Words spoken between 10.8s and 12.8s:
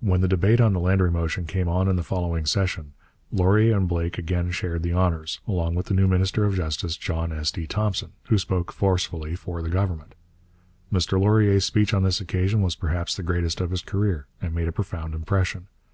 Mr Laurier's speech on this occasion was